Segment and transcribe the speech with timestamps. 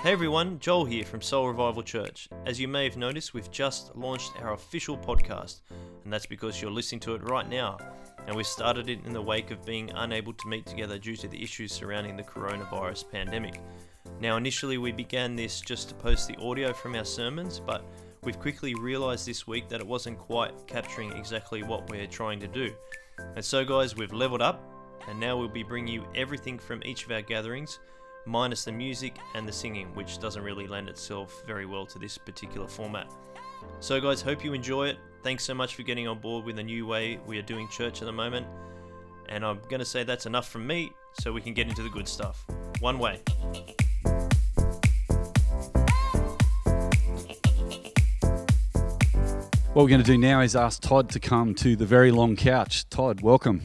[0.00, 2.28] Hey everyone, Joel here from Soul Revival Church.
[2.46, 5.62] As you may have noticed, we've just launched our official podcast,
[6.04, 7.78] and that's because you're listening to it right now.
[8.28, 11.26] And we started it in the wake of being unable to meet together due to
[11.26, 13.60] the issues surrounding the coronavirus pandemic.
[14.20, 17.84] Now, initially, we began this just to post the audio from our sermons, but
[18.22, 22.46] we've quickly realized this week that it wasn't quite capturing exactly what we're trying to
[22.46, 22.72] do.
[23.34, 24.62] And so, guys, we've leveled up,
[25.08, 27.80] and now we'll be bringing you everything from each of our gatherings
[28.28, 32.18] minus the music and the singing, which doesn't really lend itself very well to this
[32.18, 33.10] particular format.
[33.80, 34.98] So, guys, hope you enjoy it.
[35.22, 38.02] Thanks so much for getting on board with the new way we are doing church
[38.02, 38.46] at the moment.
[39.28, 41.88] And I'm going to say that's enough from me so we can get into the
[41.88, 42.46] good stuff.
[42.80, 43.20] One way.
[49.72, 52.36] What we're going to do now is ask Todd to come to the very long
[52.36, 52.88] couch.
[52.90, 53.62] Todd, welcome.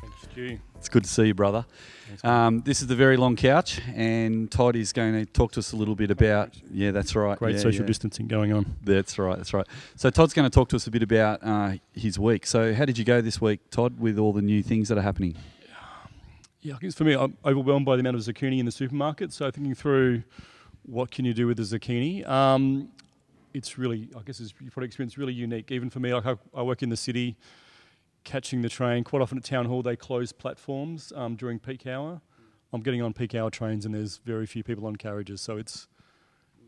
[0.00, 0.58] Thanks, Stu.
[0.76, 1.66] It's good to see you, brother.
[2.22, 5.72] Um, this is the very long couch, and Todd is going to talk to us
[5.72, 6.56] a little bit about.
[6.70, 7.38] Yeah, that's right.
[7.38, 7.86] Great yeah, social yeah.
[7.88, 8.76] distancing going on.
[8.82, 9.36] That's right.
[9.36, 9.66] That's right.
[9.96, 12.46] So Todd's going to talk to us a bit about uh, his week.
[12.46, 15.02] So how did you go this week, Todd, with all the new things that are
[15.02, 15.36] happening?
[16.60, 19.32] Yeah, I guess for me, I'm overwhelmed by the amount of zucchini in the supermarket.
[19.32, 20.22] So thinking through
[20.84, 22.26] what can you do with the zucchini.
[22.28, 22.88] Um,
[23.54, 25.70] it's really, I guess, as you probably experienced, really unique.
[25.70, 27.36] Even for me, like I, I work in the city,
[28.24, 29.04] catching the train.
[29.04, 32.20] Quite often at town hall, they close platforms um, during peak hour.
[32.72, 35.40] I'm getting on peak hour trains, and there's very few people on carriages.
[35.40, 35.88] So it's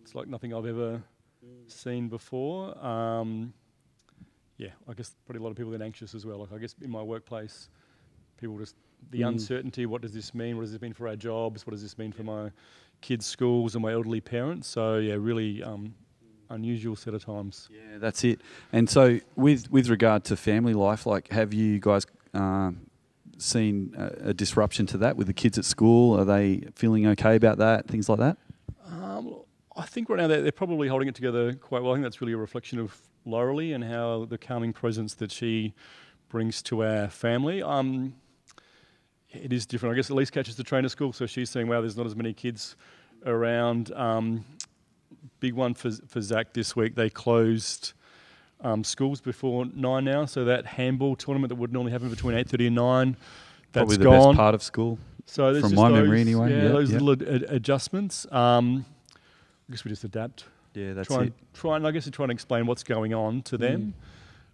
[0.03, 1.03] it's like nothing I've ever
[1.67, 2.77] seen before.
[2.85, 3.55] Um,
[4.59, 6.39] yeah, I guess probably a lot of people get anxious as well.
[6.39, 7.69] Like I guess in my workplace,
[8.37, 8.77] people just
[9.11, 9.29] the Mm.
[9.29, 9.87] uncertainty.
[9.87, 10.57] What does this mean?
[10.57, 11.67] What does this mean for our jobs?
[11.67, 12.51] What does this mean for my
[13.01, 14.69] kids' schools and my elderly parents?
[14.69, 15.95] So yeah, really um,
[16.55, 17.69] unusual set of times.
[17.73, 18.41] Yeah, that's it.
[18.73, 22.87] And so, with with regard to family life, like, have you guys um,
[23.39, 26.19] seen a, a disruption to that with the kids at school?
[26.19, 27.89] Are they feeling okay about that?
[27.89, 28.39] Things like that.
[28.87, 29.37] Um,
[29.77, 31.93] I think right now they're, they're probably holding it together quite well.
[31.93, 35.75] I think that's really a reflection of Laurelie and how the calming presence that she
[36.29, 37.63] brings to our family.
[37.63, 38.15] Um,
[39.33, 39.95] it is different.
[39.95, 42.15] I guess Elise catches the train at school, so she's saying, "Wow, there's not as
[42.15, 42.77] many kids
[43.27, 44.45] around." Um,
[45.41, 46.95] big one for for Zach this week.
[46.95, 47.93] They closed
[48.61, 52.49] um, schools before nine now, so that handball tournament that would normally happen between eight
[52.49, 53.17] thirty and nine,
[53.73, 54.31] that's Probably the gone.
[54.33, 54.99] best part of school.
[55.27, 56.99] So there's From just my those, memory anyway, Yeah, yeah, those yeah.
[56.99, 58.27] little ad- adjustments.
[58.31, 58.85] Um,
[59.69, 60.45] I guess we just adapt.
[60.75, 61.23] Yeah, that's try it.
[61.23, 63.95] and try and I guess to try and explain what's going on to them.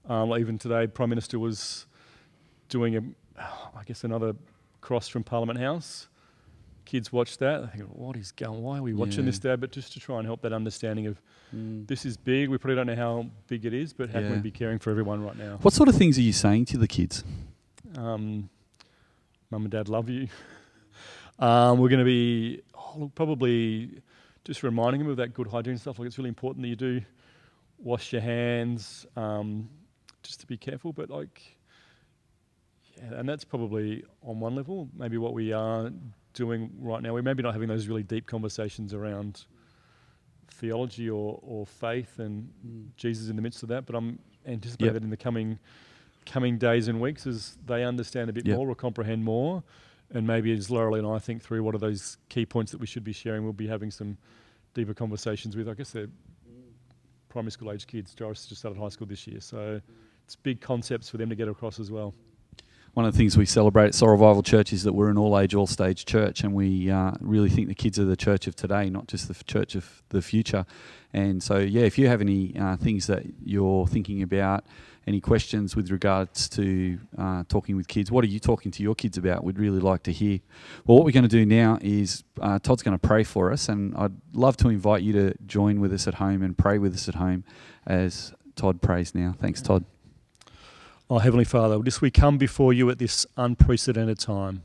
[0.09, 0.11] Mm.
[0.11, 1.87] Um, like even today, Prime Minister was
[2.69, 3.03] doing a,
[3.77, 4.35] I guess another
[4.81, 6.09] cross from Parliament House.
[6.91, 7.61] Kids watch that.
[7.73, 8.63] They think, what is going?
[8.63, 9.27] Why are we watching Yeah.
[9.27, 9.61] this, Dad?
[9.61, 11.23] But just to try and help that understanding of
[11.55, 11.87] Mm.
[11.87, 12.49] this is big.
[12.49, 14.91] We probably don't know how big it is, but how can we be caring for
[14.91, 15.59] everyone right now?
[15.63, 17.23] What sort of things are you saying to the kids?
[17.95, 18.51] Um,
[19.53, 20.27] Mum and Dad love you.
[21.39, 24.03] um, we're going to be oh, look, probably
[24.45, 26.01] just reminding them of that good hygiene stuff.
[26.01, 27.03] Like it's really important that you do
[27.79, 29.69] wash your hands, um,
[30.25, 30.93] just to be careful.
[30.93, 31.57] But like,
[32.97, 34.89] yeah, and that's probably on one level.
[34.93, 35.93] Maybe what we are
[36.33, 39.45] doing right now, we're maybe not having those really deep conversations around
[40.51, 42.89] theology or, or faith and mm.
[42.97, 43.87] Jesus in the midst of that.
[43.87, 44.95] But I'm anticipating Yep.
[44.95, 45.59] that in the coming
[46.27, 48.57] coming days and weeks, as they understand a bit Yep.
[48.57, 49.63] more or comprehend more,
[50.13, 52.87] and maybe as Laurel and I think through what are those key points that we
[52.87, 54.19] should be sharing, we'll be having some
[54.75, 55.69] deeper conversations with.
[55.69, 56.09] I guess they're
[57.29, 58.15] primary school age kids.
[58.15, 59.81] Joris just started high school this year, so
[60.25, 62.15] it's big concepts for them to get across as well.
[62.95, 65.39] One of the things we celebrate at Soul Revival Church is that we're an all
[65.39, 68.57] age, all stage church, and we uh, really think the kids are the church of
[68.57, 70.67] today, not just the f- church of the future.
[71.13, 74.65] And so, yeah, if you have any uh, things that you're thinking about,
[75.07, 78.97] any questions with regards to uh, talking with kids, what are you talking to your
[78.97, 79.45] kids about?
[79.45, 80.41] We'd really like to hear.
[80.85, 83.69] Well, what we're going to do now is uh, Todd's going to pray for us,
[83.69, 86.95] and I'd love to invite you to join with us at home and pray with
[86.95, 87.45] us at home
[87.87, 89.37] as Todd prays now.
[89.39, 89.85] Thanks, Todd.
[91.13, 94.63] Oh, Heavenly Father, just we come before you at this unprecedented time.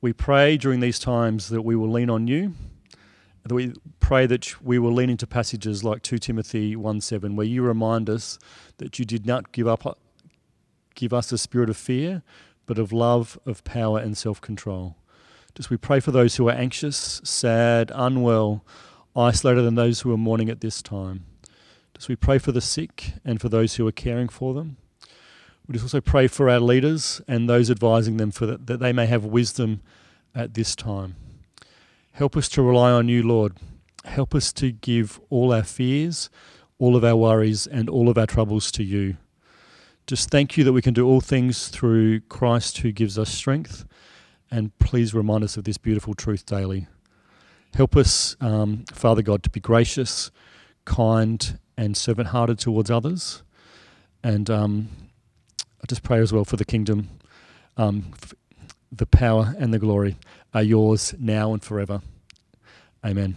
[0.00, 2.54] We pray during these times that we will lean on you.
[3.42, 7.46] That we pray that we will lean into passages like 2 Timothy 1 7, where
[7.46, 8.38] you remind us
[8.78, 9.98] that you did not give up
[10.94, 12.22] give us a spirit of fear,
[12.64, 14.96] but of love, of power, and self control.
[15.54, 18.64] Just we pray for those who are anxious, sad, unwell,
[19.14, 21.26] isolated, and those who are mourning at this time.
[21.94, 24.78] Just we pray for the sick and for those who are caring for them.
[25.66, 28.92] We just also pray for our leaders and those advising them for that, that they
[28.92, 29.80] may have wisdom
[30.34, 31.16] at this time.
[32.12, 33.54] Help us to rely on you, Lord.
[34.04, 36.30] Help us to give all our fears,
[36.78, 39.16] all of our worries, and all of our troubles to you.
[40.06, 43.84] Just thank you that we can do all things through Christ who gives us strength.
[44.50, 46.86] And please remind us of this beautiful truth daily.
[47.74, 50.30] Help us, um, Father God, to be gracious,
[50.84, 53.42] kind, and servant hearted towards others.
[54.22, 54.88] And um,
[55.86, 57.10] I just pray as well for the kingdom.
[57.76, 58.06] Um,
[58.90, 60.16] the power and the glory
[60.52, 62.02] are yours now and forever.
[63.04, 63.36] Amen.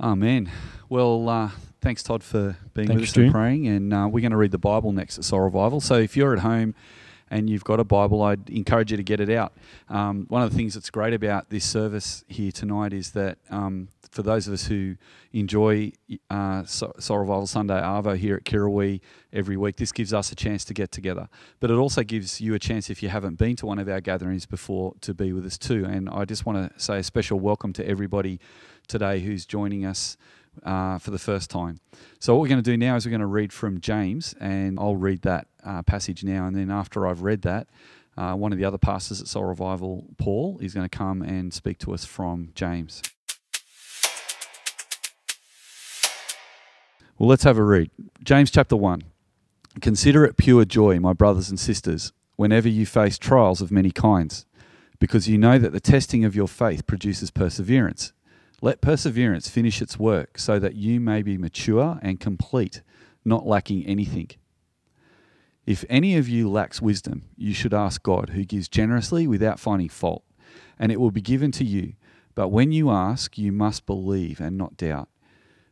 [0.00, 0.50] Amen.
[0.88, 1.50] Well, uh,
[1.82, 3.66] thanks, Todd, for being Thanks, with us and praying.
[3.66, 5.82] And uh, we're going to read the Bible next at Soul Revival.
[5.82, 6.74] So if you're at home
[7.30, 9.52] and you've got a Bible, I'd encourage you to get it out.
[9.88, 13.88] Um, one of the things that's great about this service here tonight is that um,
[14.10, 14.96] for those of us who
[15.32, 15.92] enjoy
[16.28, 19.00] uh, So- Soul Revival Sunday Arvo here at Kirrawee
[19.32, 21.28] every week, this gives us a chance to get together.
[21.60, 24.00] But it also gives you a chance, if you haven't been to one of our
[24.00, 25.84] gatherings before, to be with us too.
[25.84, 28.40] And I just want to say a special welcome to everybody
[28.88, 30.16] today who's joining us
[30.64, 31.78] uh, for the first time.
[32.18, 34.78] So, what we're going to do now is we're going to read from James, and
[34.80, 36.46] I'll read that uh, passage now.
[36.46, 37.68] And then, after I've read that,
[38.16, 41.54] uh, one of the other pastors at Soul Revival, Paul, is going to come and
[41.54, 43.02] speak to us from James.
[47.18, 47.90] Well, let's have a read.
[48.24, 49.02] James chapter 1.
[49.80, 54.46] Consider it pure joy, my brothers and sisters, whenever you face trials of many kinds,
[54.98, 58.12] because you know that the testing of your faith produces perseverance.
[58.62, 62.82] Let perseverance finish its work, so that you may be mature and complete,
[63.24, 64.30] not lacking anything.
[65.66, 69.88] If any of you lacks wisdom, you should ask God, who gives generously without finding
[69.88, 70.24] fault,
[70.78, 71.94] and it will be given to you.
[72.34, 75.08] But when you ask, you must believe and not doubt,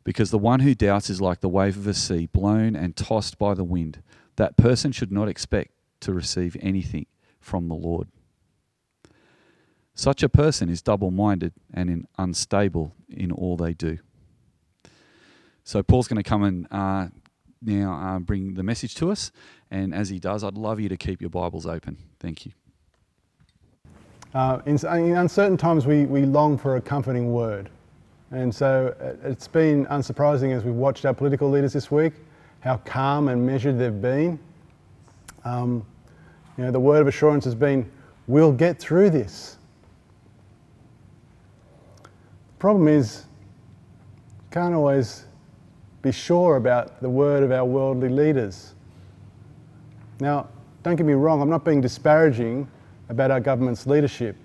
[0.05, 3.39] because the one who doubts is like the wave of a sea, blown and tossed
[3.39, 4.03] by the wind.
[4.37, 7.07] That person should not expect to receive anything
[7.41, 8.09] from the Lord.
[9.95, 13.99] Such a person is double minded and unstable in all they do.
[15.65, 17.09] So, Paul's going to come and uh,
[17.63, 19.33] now uh, bring the message to us.
[19.71, 21.99] And as he does, I'd love you to keep your Bibles open.
[22.21, 22.53] Thank you.
[24.35, 27.71] Uh, in, in uncertain times, we, we long for a comforting word.
[28.31, 32.13] And so it- it's been unsurprising as we've watched our political leaders this week
[32.61, 34.39] how calm and measured they've been.
[35.45, 35.85] Um,
[36.57, 37.91] you know, the word of assurance has been,
[38.27, 39.57] we'll get through this.
[42.03, 43.25] The problem is,
[44.51, 45.25] can't always
[46.03, 48.75] be sure about the word of our worldly leaders.
[50.21, 50.49] Now,
[50.83, 52.69] don't get me wrong, I'm not being disparaging
[53.09, 54.37] about our government's leadership,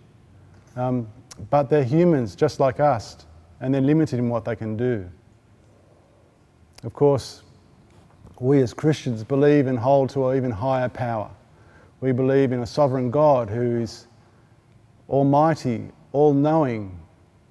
[0.76, 1.08] um,
[1.50, 3.26] but they're humans just like us,
[3.60, 5.10] and they're limited in what they can do.
[6.84, 7.44] Of course,
[8.40, 11.30] we as Christians believe and hold to an even higher power.
[12.02, 14.08] We believe in a sovereign God who is
[15.10, 17.00] almighty, all knowing.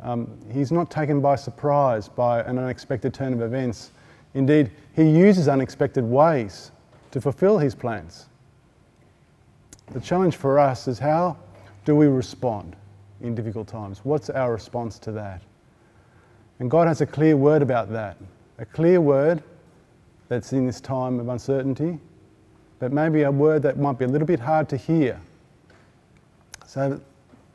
[0.02, 3.92] Um, he's not taken by surprise by an unexpected turn of events.
[4.34, 6.72] Indeed, he uses unexpected ways
[7.12, 8.26] to fulfill his plans.
[9.92, 11.36] The challenge for us is how
[11.84, 12.76] do we respond
[13.20, 14.00] in difficult times?
[14.04, 15.42] What's our response to that?
[16.58, 18.16] And God has a clear word about that.
[18.58, 19.42] A clear word
[20.28, 21.98] that's in this time of uncertainty,
[22.78, 25.20] but maybe a word that might be a little bit hard to hear.
[26.66, 27.00] So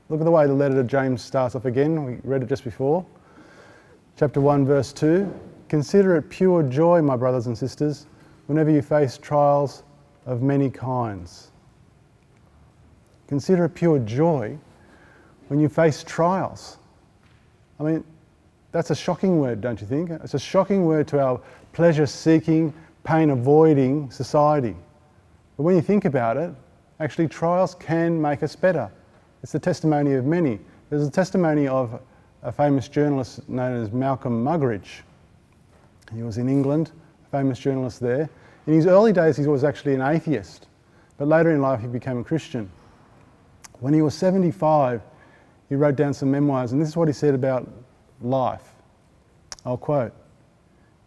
[0.10, 2.04] look at the way the letter to James starts off again.
[2.04, 3.06] We read it just before.
[4.18, 5.32] Chapter 1, verse 2.
[5.70, 8.08] Consider it pure joy, my brothers and sisters,
[8.48, 9.84] whenever you face trials
[10.26, 11.52] of many kinds.
[13.28, 14.58] Consider it pure joy
[15.50, 16.78] when you face trials.
[17.80, 18.04] I mean,
[18.72, 20.10] that's a shocking word, don't you think?
[20.10, 21.42] It's a shocking word to our
[21.74, 22.74] pleasure seeking,
[23.04, 24.76] pain avoiding society.
[25.58, 26.52] But when you think about it,
[27.00, 28.90] actually, trials can make us better.
[29.48, 30.60] It's the testimony of many.
[30.90, 32.02] There's a testimony of
[32.44, 35.04] a famous journalist known as Malcolm Muggeridge.
[36.14, 36.92] He was in England,
[37.26, 38.30] a famous journalist there.
[38.66, 40.68] In his early days, he was actually an atheist,
[41.18, 42.70] but later in life, he became a Christian.
[43.80, 45.02] When he was 75,
[45.70, 47.72] he wrote down some memoirs, and this is what he said about
[48.20, 48.74] life.
[49.66, 50.12] I'll quote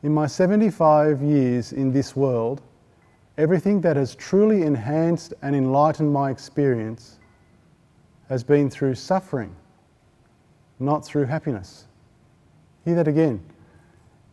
[0.02, 2.62] In my 75 years in this world,
[3.36, 7.18] everything that has truly enhanced and enlightened my experience
[8.30, 9.54] has been through suffering,
[10.78, 11.86] not through happiness.
[12.84, 13.42] Hear that again.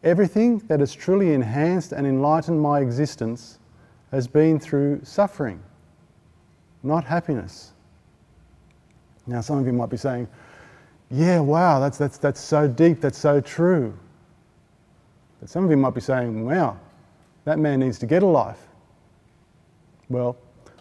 [0.04, 3.58] Everything that has truly enhanced and enlightened my existence
[4.12, 5.60] has been through suffering,
[6.84, 7.74] not happiness.
[9.26, 10.28] Now, some of you might be saying,
[11.10, 13.98] yeah, wow, that's, that's, that's so deep, that's so true.
[15.40, 16.80] But some of you might be saying, wow,
[17.46, 18.60] that man needs to get a life.
[20.08, 20.38] Well,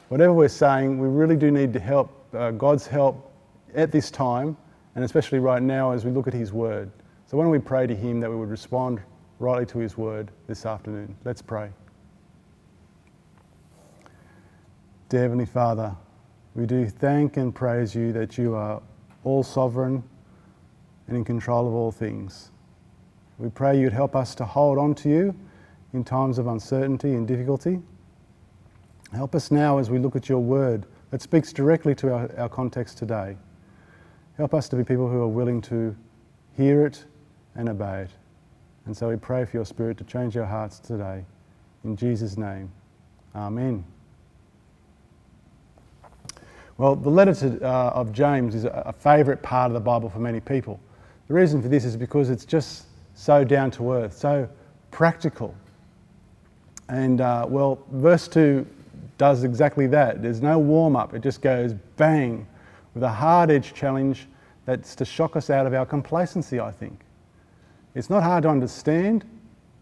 [0.09, 3.33] whatever we're saying, we really do need to help, uh, God's help
[3.75, 4.57] at this time,
[4.95, 6.91] and especially right now as we look at His Word.
[7.27, 9.01] So, why don't we pray to Him that we would respond
[9.39, 11.17] rightly to His Word this afternoon?
[11.25, 11.71] Let's pray.
[15.09, 15.95] Dear Heavenly Father,
[16.55, 18.83] we do thank and praise you that you are
[19.25, 20.03] all sovereign,
[21.09, 22.51] and in control of all things.
[23.39, 25.35] We pray you'd help us to hold on to you
[25.93, 27.81] in times of uncertainty and difficulty.
[29.13, 32.49] Help us now as we look at your word that speaks directly to our, our
[32.49, 33.37] context today.
[34.37, 35.97] Help us to be people who are willing to
[36.57, 37.05] hear it
[37.55, 38.11] and obey it.
[38.87, 41.25] And so we pray for your Spirit to change our hearts today.
[41.85, 42.71] In Jesus' name,
[43.37, 43.85] Amen.
[46.79, 50.09] Well, the letter to, uh, of James is a, a favourite part of the Bible
[50.09, 50.81] for many people.
[51.29, 54.49] The reason for this is because it's just so down to earth, so
[54.91, 55.55] practical.
[56.89, 58.67] And uh, well, verse 2
[59.19, 60.23] does exactly that.
[60.23, 62.47] There's no warm up, it just goes bang
[62.95, 64.27] with a hard edge challenge
[64.65, 67.01] that's to shock us out of our complacency, I think.
[67.95, 69.25] It's not hard to understand,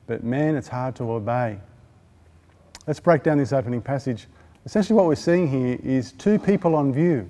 [0.07, 1.59] but man, it's hard to obey.
[2.87, 4.27] Let's break down this opening passage.
[4.67, 7.29] Essentially, what we're seeing here is two people on view.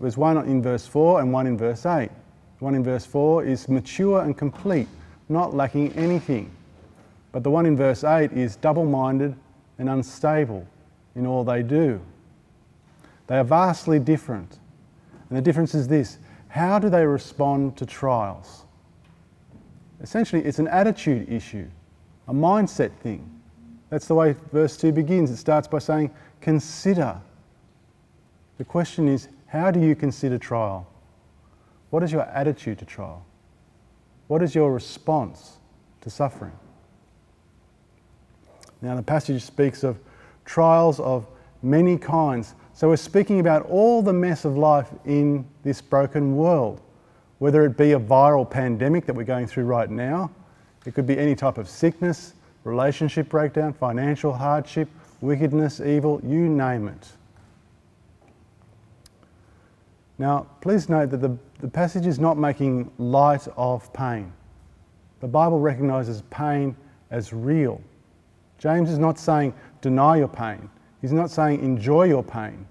[0.00, 2.10] There's one in verse 4 and one in verse 8.
[2.58, 4.88] one in verse 4 is mature and complete,
[5.28, 6.50] not lacking anything.
[7.32, 9.34] But the one in verse 8 is double minded
[9.78, 10.66] and unstable
[11.14, 12.00] in all they do.
[13.26, 14.58] They are vastly different.
[15.28, 18.64] And the difference is this how do they respond to trials?
[20.02, 21.66] Essentially, it's an attitude issue,
[22.28, 23.28] a mindset thing.
[23.88, 25.30] That's the way verse 2 begins.
[25.30, 26.10] It starts by saying,
[26.40, 27.20] Consider.
[28.58, 30.86] The question is, how do you consider trial?
[31.90, 33.24] What is your attitude to trial?
[34.28, 35.58] What is your response
[36.00, 36.52] to suffering?
[38.82, 39.98] Now, the passage speaks of
[40.44, 41.26] trials of
[41.62, 42.54] many kinds.
[42.74, 46.80] So, we're speaking about all the mess of life in this broken world,
[47.38, 50.30] whether it be a viral pandemic that we're going through right now,
[50.84, 52.34] it could be any type of sickness,
[52.64, 54.88] relationship breakdown, financial hardship,
[55.20, 57.12] wickedness, evil, you name it.
[60.18, 64.32] Now, please note that the, the passage is not making light of pain.
[65.20, 66.76] The Bible recognises pain
[67.10, 67.80] as real.
[68.62, 72.64] James is not saying deny your pain, he's not saying enjoy your pain.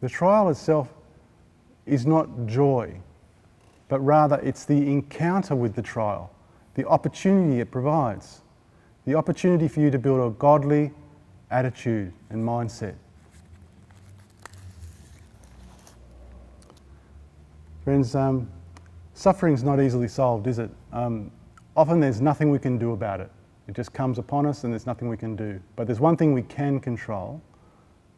[0.00, 0.92] The trial itself
[1.86, 3.00] is not joy,
[3.86, 6.32] but rather it's the encounter with the trial,
[6.74, 8.40] the opportunity it provides,
[9.04, 10.90] the opportunity for you to build a godly
[11.52, 12.96] attitude and mindset.
[17.84, 18.50] Friends, um,
[19.12, 20.72] suffering's not easily solved, is it?
[20.92, 21.30] Um,
[21.76, 23.30] often there's nothing we can do about it.
[23.68, 25.60] It just comes upon us and there's nothing we can do.
[25.76, 27.40] But there's one thing we can control,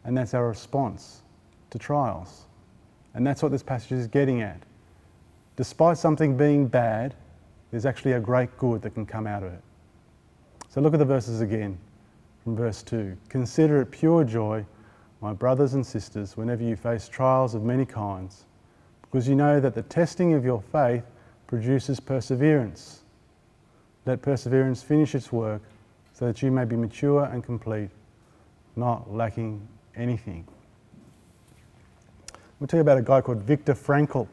[0.05, 1.23] and that's our response
[1.71, 2.47] to trials.
[3.15, 4.61] And that's what this passage is getting at.
[5.57, 7.15] Despite something being bad,
[7.71, 9.63] there's actually a great good that can come out of it.
[10.69, 11.79] So look at the verses again
[12.45, 13.17] from verse 2.
[13.29, 14.65] Consider it pure joy,
[15.21, 18.45] my brothers and sisters, whenever you face trials of many kinds,
[19.03, 21.05] because you know that the testing of your faith
[21.47, 23.03] produces perseverance.
[24.07, 25.63] Let perseverance finish its work
[26.13, 27.91] so that you may be mature and complete,
[28.77, 30.47] not lacking anything.
[32.59, 34.29] We'll tell you about a guy called Viktor Frankl.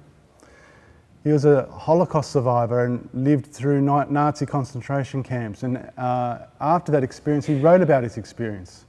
[1.23, 5.63] He was a Holocaust survivor and lived through Nazi concentration camps.
[5.63, 8.85] And uh, after that experience, he wrote about his experience.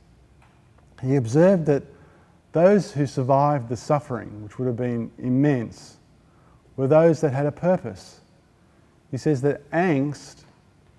[1.02, 1.82] He observed that
[2.52, 5.96] those who survived the suffering, which would have been immense,
[6.76, 8.20] were those that had a purpose.
[9.10, 10.44] He says that angst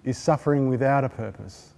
[0.05, 1.74] is suffering without a purpose.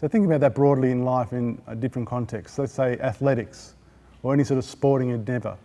[0.00, 2.58] So think about that broadly in life in a different context.
[2.58, 3.74] Let's say athletics
[4.22, 5.56] or any sort of sporting endeavour.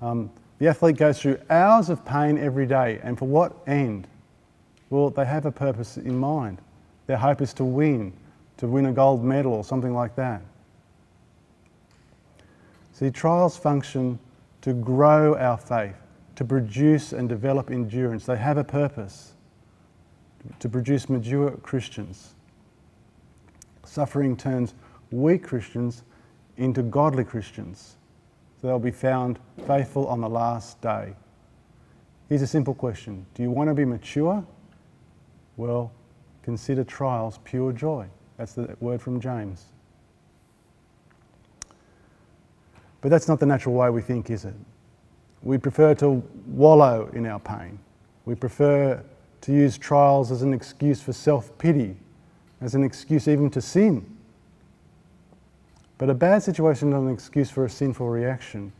[0.00, 4.06] Um, the athlete goes through hours of pain every day, and for what end?
[4.90, 6.58] Well, they have a purpose in mind.
[7.06, 8.12] Their hope is to win,
[8.56, 10.42] to win a gold medal or something like that.
[12.92, 14.18] See, trials function
[14.62, 15.94] to grow our faith,
[16.36, 18.26] to produce and develop endurance.
[18.26, 19.34] They have a purpose
[20.58, 22.34] to produce mature Christians.
[23.84, 24.74] Suffering turns
[25.10, 26.02] weak Christians
[26.56, 27.96] into godly Christians.
[28.60, 31.14] So they'll be found faithful on the last day.
[32.28, 34.44] Here's a simple question Do you want to be mature?
[35.56, 35.92] Well,
[36.42, 38.06] consider trials pure joy.
[38.36, 39.66] That's the word from James.
[43.00, 44.54] But that's not the natural way we think, is it?
[45.42, 47.78] We prefer to wallow in our pain.
[48.24, 49.02] We prefer
[49.42, 51.96] to use trials as an excuse for self pity,
[52.60, 54.04] as an excuse even to sin.
[55.98, 58.72] But a bad situation is not an excuse for a sinful reaction.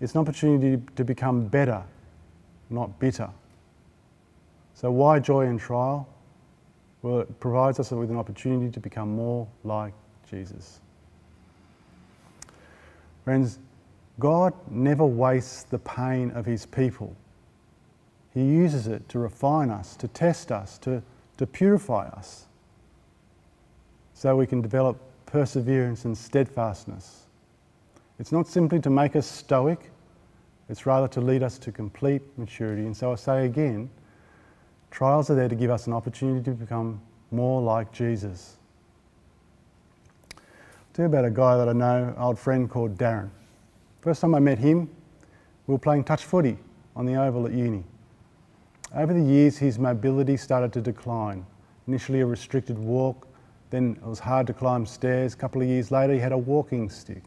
[0.00, 1.82] It's an opportunity to become better,
[2.70, 3.30] not bitter.
[4.74, 6.08] So, why joy in trial?
[7.02, 9.92] Well, it provides us with an opportunity to become more like
[10.28, 10.80] Jesus.
[13.24, 13.58] Friends,
[14.18, 17.14] God never wastes the pain of his people.
[18.34, 21.02] He uses it to refine us, to test us, to,
[21.36, 22.46] to purify us,
[24.12, 27.26] so we can develop perseverance and steadfastness.
[28.18, 29.90] It's not simply to make us stoic,
[30.68, 32.82] it's rather to lead us to complete maturity.
[32.82, 33.90] And so I say again,
[34.90, 37.00] trials are there to give us an opportunity to become
[37.30, 38.56] more like Jesus.
[40.92, 43.30] Tell you about a guy that I know, an old friend called Darren.
[44.00, 44.88] First time I met him,
[45.66, 46.56] we were playing touch footy
[46.94, 47.82] on the oval at uni.
[48.96, 51.44] Over the years, his mobility started to decline.
[51.88, 53.26] Initially, a restricted walk,
[53.70, 55.34] then it was hard to climb stairs.
[55.34, 57.24] A couple of years later, he had a walking stick.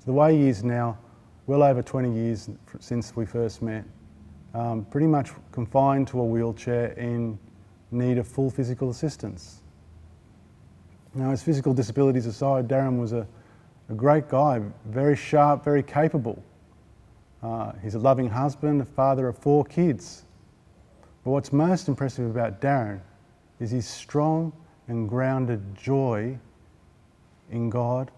[0.00, 0.98] So the way he is now,
[1.46, 2.50] well over 20 years
[2.80, 3.84] since we first met,
[4.54, 7.38] um, pretty much confined to a wheelchair in
[7.92, 9.62] need of full physical assistance.
[11.14, 13.24] Now, his physical disabilities aside, Darren was a,
[13.88, 16.42] a great guy, very sharp, very capable.
[17.40, 20.24] Uh, he's a loving husband, a father of four kids.
[21.28, 23.00] But what's most impressive about Darren
[23.60, 24.50] is his strong
[24.86, 26.38] and grounded joy
[27.50, 28.10] in God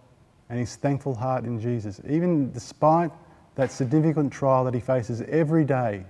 [0.48, 2.00] and his thankful heart in Jesus.
[2.08, 3.10] Even despite
[3.56, 6.04] that significant trial that he faces every day,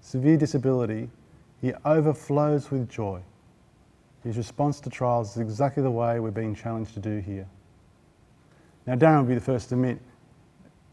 [0.00, 1.10] severe disability,
[1.60, 3.20] he overflows with joy.
[4.22, 7.48] His response to trials is exactly the way we're being challenged to do here.
[8.86, 9.98] Now, Darren would be the first to admit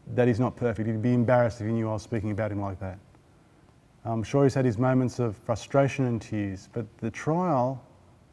[0.08, 0.88] that he's not perfect.
[0.88, 2.98] He'd be embarrassed if he knew I was speaking about him like that.
[4.06, 7.82] Um, I'm sure he's had his moments of frustration and tears, but the trial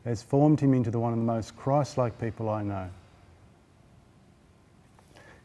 [0.06, 2.90] has formed him into the one of the most Christ like people I know.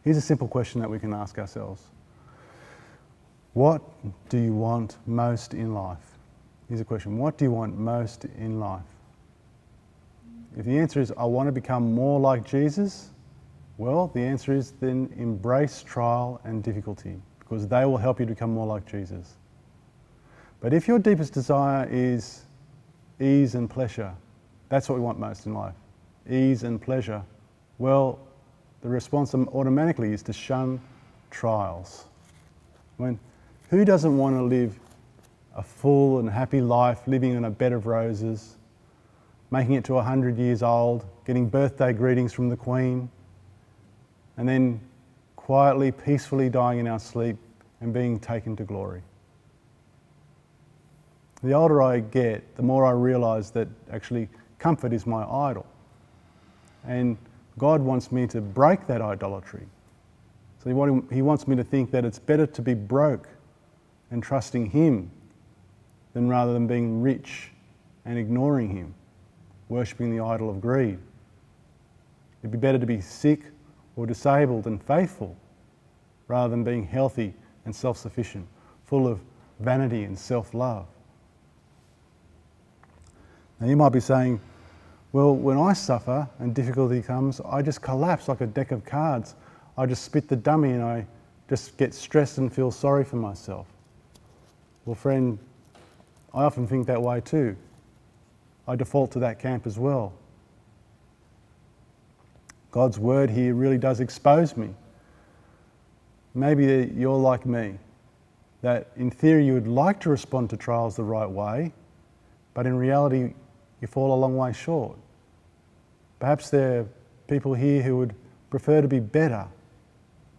[0.04, 1.82] Here's a simple question that we can ask ourselves
[3.54, 3.80] What
[4.28, 6.18] do you want most in life?
[6.68, 8.82] Here's a question What do you want most in life?
[10.58, 13.12] If the answer is, I want to become more like Jesus,
[13.78, 18.32] well, the answer is then embrace trial and difficulty because they will help you to
[18.32, 19.36] become more like Jesus.
[20.60, 22.44] But if your deepest desire is
[23.20, 24.12] ease and pleasure,
[24.68, 25.74] that's what we want most in life
[26.28, 27.22] ease and pleasure.
[27.78, 28.18] Well,
[28.82, 30.80] the response automatically is to shun
[31.30, 32.04] trials.
[32.98, 33.18] When
[33.70, 34.78] who doesn't want to live
[35.56, 38.56] a full and happy life, living on a bed of roses,
[39.50, 43.10] making it to 100 years old, getting birthday greetings from the Queen,
[44.36, 44.80] and then
[45.36, 47.36] quietly, peacefully dying in our sleep
[47.80, 49.02] and being taken to glory?
[51.42, 55.66] The older I get, the more I realize that actually comfort is my idol.
[56.86, 57.16] And
[57.58, 59.66] God wants me to break that idolatry.
[60.62, 63.28] So he wants me to think that it's better to be broke
[64.10, 65.10] and trusting Him
[66.14, 67.50] than rather than being rich
[68.04, 68.94] and ignoring Him,
[69.68, 70.98] worshipping the idol of greed.
[72.42, 73.42] It'd be better to be sick
[73.96, 75.36] or disabled and faithful
[76.26, 78.46] rather than being healthy and self sufficient,
[78.84, 79.20] full of
[79.60, 80.86] vanity and self love.
[83.60, 84.40] Now, you might be saying,
[85.12, 89.34] well, when I suffer and difficulty comes, I just collapse like a deck of cards.
[89.76, 91.06] I just spit the dummy and I
[91.48, 93.66] just get stressed and feel sorry for myself.
[94.84, 95.38] Well, friend,
[96.34, 97.56] I often think that way too.
[98.66, 100.12] I default to that camp as well.
[102.70, 104.68] God's word here really does expose me.
[106.34, 107.78] Maybe you're like me,
[108.60, 111.72] that in theory you would like to respond to trials the right way,
[112.52, 113.32] but in reality
[113.80, 114.96] you fall a long way short.
[116.18, 116.86] Perhaps there are
[117.28, 118.14] people here who would
[118.50, 119.46] prefer to be better,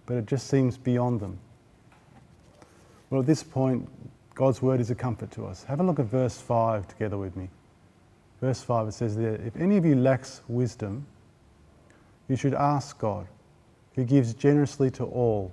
[0.05, 1.37] but it just seems beyond them.
[3.09, 3.87] Well, at this point,
[4.35, 5.63] God's word is a comfort to us.
[5.63, 7.49] Have a look at verse 5 together with me.
[8.41, 11.05] Verse 5 it says there, If any of you lacks wisdom,
[12.27, 13.27] you should ask God,
[13.95, 15.51] who gives generously to all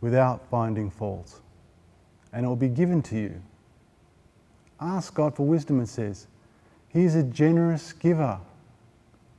[0.00, 1.40] without finding fault,
[2.32, 3.42] and it will be given to you.
[4.80, 6.26] Ask God for wisdom, it says.
[6.92, 8.38] He's a generous giver,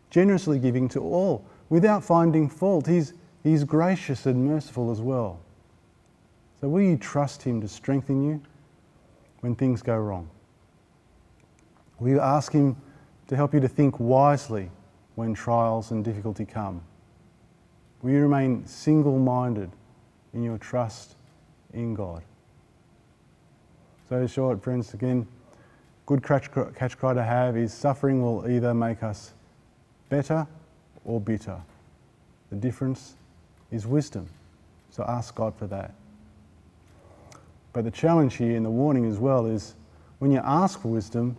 [0.09, 2.87] generously giving to all without finding fault.
[2.87, 3.13] He's,
[3.43, 5.39] he's gracious and merciful as well.
[6.59, 8.41] So, will you trust Him to strengthen you
[9.41, 10.29] when things go wrong?
[11.99, 12.75] Will you ask Him
[13.27, 14.71] to help you to think wisely
[15.15, 16.81] when trials and difficulty come?
[18.01, 19.69] Will you remain single minded
[20.33, 21.15] in your trust
[21.73, 22.23] in God?
[24.09, 25.27] So, short, friends, again
[26.05, 29.33] good catch, catch cry to have is suffering will either make us
[30.09, 30.47] better
[31.05, 31.59] or bitter.
[32.49, 33.15] The difference
[33.71, 34.27] is wisdom.
[34.91, 35.93] So ask God for that.
[37.73, 39.73] But the challenge here and the warning as well is
[40.19, 41.35] when you ask for wisdom,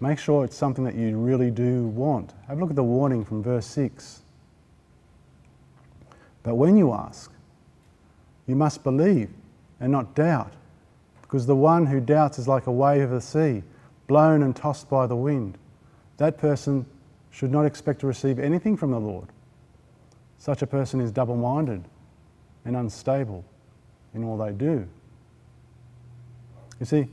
[0.00, 2.32] make sure it's something that you really do want.
[2.48, 4.22] Have a look at the warning from verse 6.
[6.42, 7.30] But when you ask,
[8.46, 9.30] You must believe
[9.80, 10.52] and not doubt,
[11.22, 13.62] because the one who doubts is like a wave of the sea,
[14.06, 15.58] blown and tossed by the wind.
[16.16, 16.86] That person
[17.30, 19.28] should not expect to receive anything from the Lord.
[20.38, 21.84] Such a person is double minded
[22.64, 23.44] and unstable
[24.14, 24.86] in all they do.
[26.80, 27.08] You see,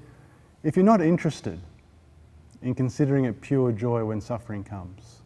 [0.63, 1.59] if you're not interested
[2.61, 5.21] in considering it pure joy when suffering comes,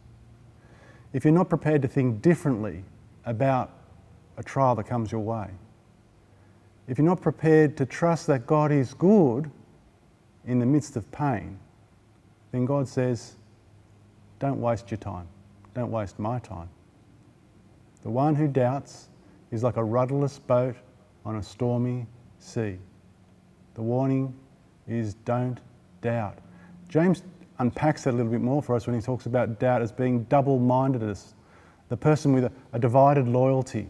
[1.12, 2.84] if you're not prepared to think differently
[3.24, 3.72] about
[4.36, 5.48] a trial that comes your way,
[6.88, 9.50] if you're not prepared to trust that God is good
[10.46, 11.58] in the midst of pain,
[12.52, 13.36] then God says,
[14.38, 15.26] don't waste your time.
[15.74, 16.68] Don't waste my time.
[18.02, 19.08] The one who doubts
[19.50, 20.76] is like a rudderless boat
[21.24, 22.06] on a stormy
[22.38, 22.78] sea.
[23.74, 24.34] The warning
[24.86, 25.60] is don't
[26.00, 26.38] doubt.
[26.88, 27.22] James
[27.58, 30.24] unpacks that a little bit more for us when he talks about doubt as being
[30.24, 31.34] double mindedness,
[31.88, 33.88] the person with a, a, divided loyalty,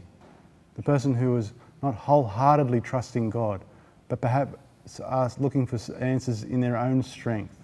[0.75, 3.62] the person who is not wholeheartedly trusting God,
[4.09, 4.57] but perhaps
[5.05, 7.59] are looking for answers in their own strength.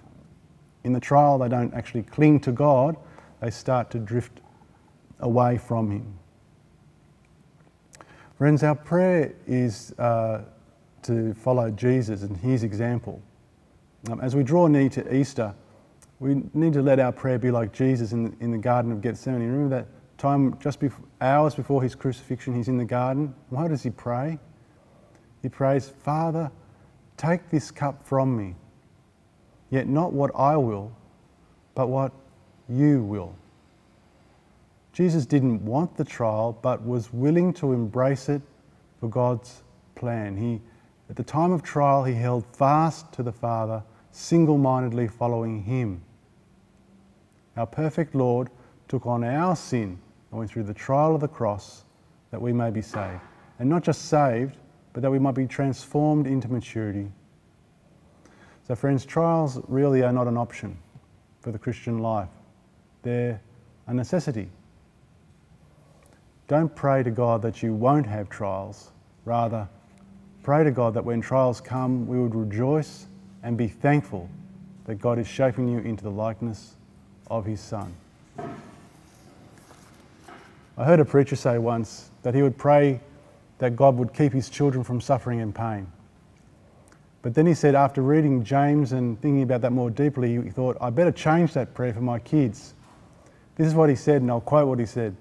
[0.84, 2.96] In the trial, they don't actually cling to God,
[3.40, 4.40] they start to drift
[5.20, 6.18] away from Him.
[8.36, 10.42] Friends, our prayer is uh,
[11.02, 13.22] to follow Jesus and His example.
[14.10, 15.54] Um, as we draw near to Easter,
[16.18, 19.00] we need to let our prayer be like Jesus in the, in the Garden of
[19.00, 19.40] Gethsemane.
[19.40, 19.86] Remember that
[20.18, 23.34] time just before, hours before his crucifixion, he's in the garden.
[23.50, 24.38] Why does he pray?
[25.42, 26.50] He prays, Father,
[27.16, 28.54] take this cup from me,
[29.70, 30.92] yet not what I will,
[31.74, 32.12] but what
[32.68, 33.34] you will.
[34.92, 38.42] Jesus didn't want the trial, but was willing to embrace it
[39.00, 39.62] for God's
[39.94, 40.36] plan.
[40.36, 40.60] He,
[41.08, 46.02] at the time of trial, he held fast to the Father, single mindedly following him.
[47.56, 48.50] Our perfect Lord
[48.88, 49.98] took on our sin
[50.30, 51.84] and went through the trial of the cross
[52.30, 53.20] that we may be saved.
[53.58, 54.56] And not just saved,
[54.92, 57.10] but that we might be transformed into maturity.
[58.66, 60.76] So, friends, trials really are not an option
[61.40, 62.28] for the Christian life,
[63.02, 63.40] they're
[63.86, 64.48] a necessity.
[66.48, 68.90] Don't pray to God that you won't have trials.
[69.24, 69.68] Rather,
[70.42, 73.06] pray to God that when trials come, we would rejoice
[73.42, 74.28] and be thankful
[74.84, 76.74] that God is shaping you into the likeness
[77.30, 77.94] of His Son.
[80.76, 83.00] I heard a preacher say once that he would pray
[83.62, 85.86] that God would keep his children from suffering and pain.
[87.22, 90.76] But then he said, after reading James and thinking about that more deeply, he thought,
[90.80, 92.74] I better change that prayer for my kids.
[93.54, 95.14] This is what he said, and I'll quote what he said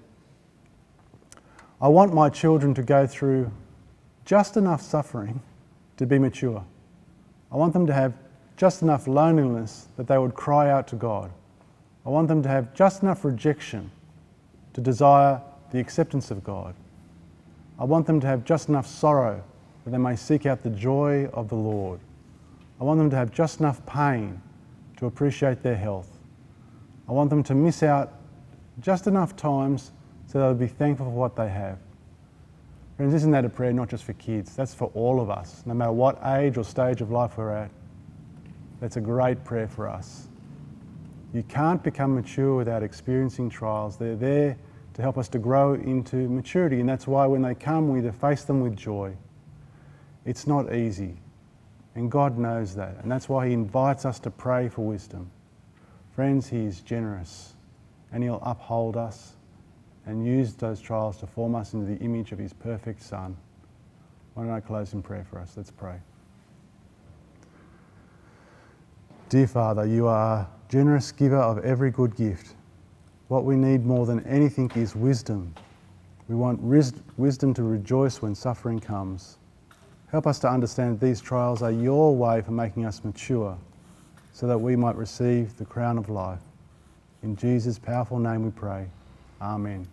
[1.79, 3.51] I want my children to go through
[4.25, 5.39] just enough suffering
[5.97, 6.65] to be mature.
[7.51, 8.15] I want them to have
[8.57, 11.31] just enough loneliness that they would cry out to God.
[12.07, 13.91] I want them to have just enough rejection
[14.73, 16.73] to desire the acceptance of God.
[17.81, 19.43] I want them to have just enough sorrow
[19.83, 21.99] that they may seek out the joy of the Lord.
[22.79, 24.39] I want them to have just enough pain
[24.97, 26.19] to appreciate their health.
[27.09, 28.13] I want them to miss out
[28.81, 29.93] just enough times
[30.27, 31.79] so they'll be thankful for what they have.
[32.97, 34.55] Friends, isn't that a prayer not just for kids?
[34.55, 37.71] That's for all of us, no matter what age or stage of life we're at.
[38.79, 40.27] That's a great prayer for us.
[41.33, 43.97] You can't become mature without experiencing trials.
[43.97, 44.57] They're there
[44.93, 48.43] to help us to grow into maturity, and that's why when they come, we face
[48.43, 49.15] them with joy.
[50.25, 51.17] It's not easy,
[51.95, 55.31] and God knows that, and that's why He invites us to pray for wisdom.
[56.15, 57.53] Friends, He is generous,
[58.11, 59.33] and He'll uphold us
[60.05, 63.37] and use those trials to form us into the image of His perfect Son.
[64.33, 65.53] Why don't I close in prayer for us?
[65.55, 65.97] Let's pray.
[69.29, 72.55] Dear Father, you are generous giver of every good gift.
[73.31, 75.55] What we need more than anything is wisdom.
[76.27, 79.37] We want wisdom to rejoice when suffering comes.
[80.07, 83.57] Help us to understand that these trials are your way for making us mature
[84.33, 86.41] so that we might receive the crown of life.
[87.23, 88.85] In Jesus' powerful name we pray.
[89.41, 89.87] Amen.